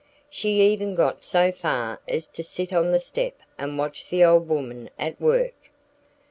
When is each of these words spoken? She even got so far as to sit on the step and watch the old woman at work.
She 0.31 0.63
even 0.63 0.95
got 0.95 1.23
so 1.23 1.51
far 1.51 1.99
as 2.07 2.25
to 2.29 2.43
sit 2.43 2.73
on 2.73 2.91
the 2.91 2.99
step 2.99 3.35
and 3.59 3.77
watch 3.77 4.09
the 4.09 4.23
old 4.25 4.47
woman 4.49 4.89
at 4.97 5.21
work. 5.21 5.53